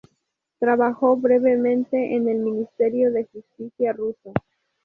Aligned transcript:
Trabajó 0.57 1.15
brevemente 1.15 2.15
en 2.15 2.27
el 2.27 2.39
Ministerio 2.39 3.11
de 3.11 3.27
Justicia 3.31 3.93
ruso. 3.93 4.33